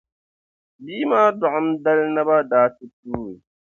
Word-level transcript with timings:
bia 0.83 1.05
maa 1.09 1.27
dɔɣim 1.39 1.67
dali 1.83 2.05
naba 2.15 2.35
daa 2.51 2.67
ti 2.75 2.85
tuui. 2.99 3.33